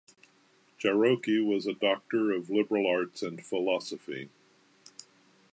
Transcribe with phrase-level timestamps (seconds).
[0.79, 4.31] Jarocki was a Doctor of Liberal Arts and Philosophy.